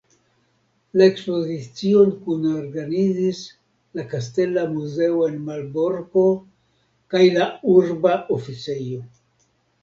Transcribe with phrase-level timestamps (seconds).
[0.99, 3.41] La ekspozicion kunorganizis
[3.99, 6.25] la Kastela Muzeo en Malborko
[7.13, 9.05] kaj la Urba Oficejo.